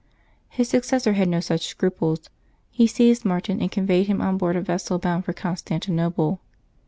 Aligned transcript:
His 0.49 0.67
suc 0.67 0.81
cessor 0.83 1.13
had 1.13 1.29
no 1.29 1.39
such 1.39 1.67
scruples: 1.67 2.31
he 2.71 2.87
seized 2.87 3.23
Martin, 3.23 3.61
and 3.61 3.71
con 3.71 3.85
veyed 3.85 4.07
him 4.07 4.19
on 4.19 4.35
board 4.35 4.55
a 4.55 4.61
vessel 4.63 4.97
bound 4.97 5.25
for 5.25 5.33
Constantinople. 5.33 6.39